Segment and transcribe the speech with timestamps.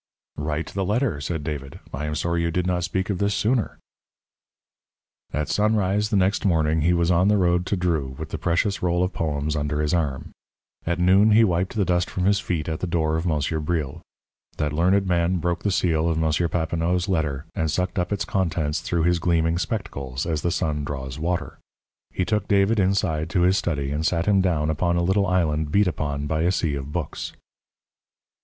[0.35, 3.77] "Write the letter," said David, "I am sorry you did not speak of this sooner."
[5.31, 8.81] At sunrise the next morning he was on the road to Dreux with the precious
[8.81, 10.31] roll of poems under his arm.
[10.87, 14.01] At noon he wiped the dust from his feet at the door of Monsieur Bril.
[14.57, 16.49] That learned man broke the seal of M.
[16.49, 21.19] Papineau's letter, and sucked up its contents through his gleaming spectacles as the sun draws
[21.19, 21.59] water.
[22.09, 25.71] He took David inside to his study and sat him down upon a little island
[25.71, 27.33] beat upon by a sea of books.